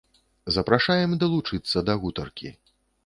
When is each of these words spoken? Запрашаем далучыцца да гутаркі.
Запрашаем 0.55 1.13
далучыцца 1.25 1.85
да 1.91 1.97
гутаркі. 2.07 2.55